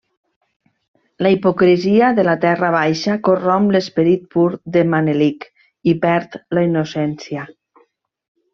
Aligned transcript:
La 1.25 1.29
hipocresia 1.33 2.07
de 2.19 2.25
la 2.27 2.35
Terra 2.45 2.71
baixa 2.77 3.19
corromp 3.29 3.69
l'esperit 3.75 4.25
pur 4.37 4.47
de 4.79 4.85
Manelic 4.95 5.47
i 5.93 5.95
perd 6.07 6.41
la 6.59 6.65
innocència. 6.71 7.49